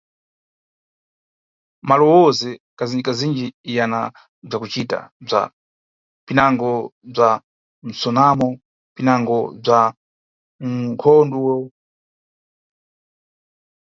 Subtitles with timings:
[1.87, 3.45] Malowozi kazinji-kazinji
[3.77, 4.01] yana
[4.47, 5.41] bzakucita bza,
[6.25, 6.71] pinango
[7.13, 7.29] bza
[7.87, 8.47] msunamo
[8.95, 9.79] pinango bza
[10.73, 11.55] mkondwo.